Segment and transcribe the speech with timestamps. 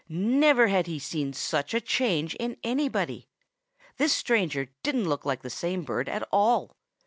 [0.09, 3.27] Never had he seen such a change in anybody.
[3.97, 6.75] This stranger didn't look like the same bird at all.